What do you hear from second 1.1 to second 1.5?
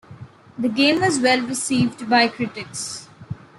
well